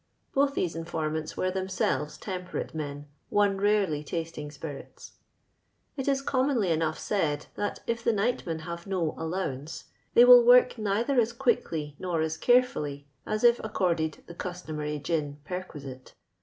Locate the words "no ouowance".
8.87-9.83